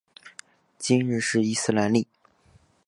[0.79, 2.07] 今日是伊斯兰历。